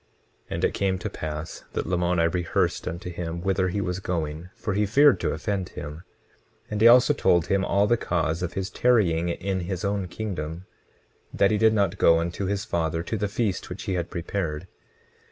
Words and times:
20:11 0.47 0.47
And 0.55 0.63
it 0.63 0.73
came 0.73 0.97
to 0.97 1.09
pass 1.11 1.63
that 1.73 1.85
Lamoni 1.85 2.25
rehearsed 2.25 2.87
unto 2.87 3.11
him 3.11 3.39
whither 3.41 3.67
he 3.69 3.81
was 3.81 3.99
going, 3.99 4.49
for 4.55 4.73
he 4.73 4.87
feared 4.87 5.19
to 5.19 5.29
offend 5.29 5.69
him. 5.69 6.01
20:12 6.71 6.71
And 6.71 6.81
he 6.81 6.87
also 6.87 7.13
told 7.13 7.45
him 7.45 7.63
all 7.63 7.85
the 7.85 7.97
cause 7.97 8.41
of 8.41 8.53
his 8.53 8.71
tarrying 8.71 9.29
in 9.29 9.59
his 9.59 9.85
own 9.85 10.07
kingdom, 10.07 10.65
that 11.31 11.51
he 11.51 11.59
did 11.59 11.75
not 11.75 11.99
go 11.99 12.17
unto 12.17 12.47
his 12.47 12.65
father 12.65 13.03
to 13.03 13.15
the 13.15 13.27
feast 13.27 13.69
which 13.69 13.83
he 13.83 13.93
had 13.93 14.09
prepared. 14.09 14.67